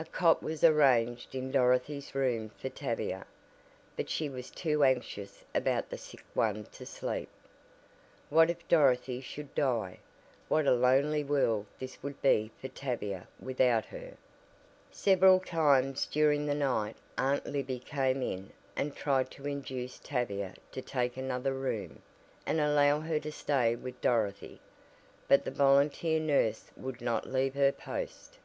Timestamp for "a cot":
0.00-0.42